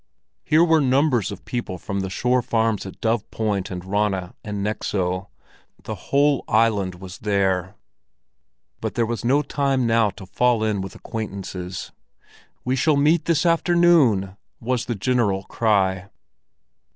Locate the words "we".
12.65-12.75